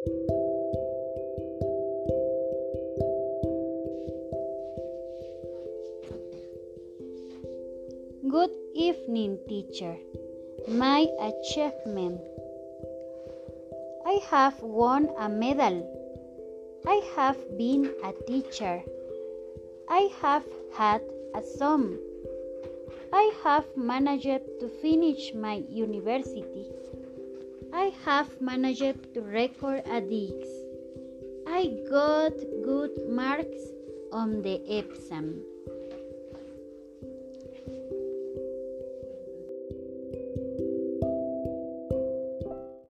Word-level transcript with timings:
Good 0.00 0.12
evening, 8.74 9.40
teacher. 9.46 9.96
My 10.68 11.06
achievement. 11.20 12.22
I 14.06 14.20
have 14.30 14.62
won 14.62 15.10
a 15.18 15.28
medal. 15.28 15.84
I 16.86 17.02
have 17.14 17.36
been 17.58 17.92
a 18.02 18.14
teacher. 18.26 18.82
I 19.86 20.08
have 20.22 20.44
had 20.72 21.02
a 21.34 21.42
son. 21.42 21.98
I 23.12 23.32
have 23.44 23.66
managed 23.76 24.40
to 24.60 24.68
finish 24.80 25.34
my 25.34 25.62
university. 25.68 26.70
I 27.72 27.92
have 28.04 28.40
managed 28.40 29.14
to 29.14 29.20
record 29.22 29.82
a 29.86 30.00
DX. 30.00 30.44
I 31.46 31.76
got 31.88 32.32
good 32.64 32.90
marks 33.08 33.62
on 34.12 34.42
the 34.42 34.60
exam. 34.78 35.40